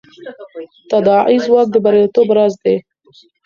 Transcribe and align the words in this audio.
تداعي 0.89 1.37
ځواک 1.45 1.67
د 1.71 1.75
بریالیتوب 1.83 2.27
راز 2.37 2.53
دی. 2.63 2.75